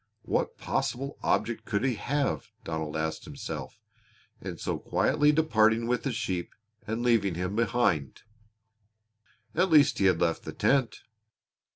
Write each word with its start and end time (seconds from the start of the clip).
What 0.23 0.57
possible 0.57 1.19
object 1.21 1.63
could 1.65 1.83
he 1.85 1.93
have, 1.93 2.47
Donald 2.63 2.97
asked 2.97 3.25
himself, 3.25 3.77
in 4.41 4.57
so 4.57 4.79
quietly 4.79 5.31
departing 5.31 5.85
with 5.85 6.01
the 6.01 6.11
sheep 6.11 6.55
and 6.87 7.03
leaving 7.03 7.35
him 7.35 7.55
behind? 7.55 8.23
At 9.53 9.69
least 9.69 9.99
he 9.99 10.05
had 10.05 10.19
left 10.19 10.41
the 10.43 10.53
tent. 10.53 11.03